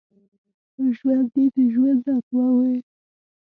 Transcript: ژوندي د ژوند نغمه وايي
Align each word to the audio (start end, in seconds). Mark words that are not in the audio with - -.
ژوندي 0.97 1.45
د 1.53 1.55
ژوند 1.73 1.99
نغمه 2.13 2.45
وايي 2.55 2.79